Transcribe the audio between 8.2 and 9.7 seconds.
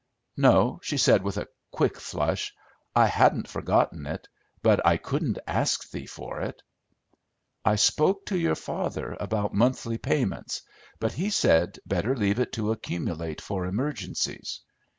to your father about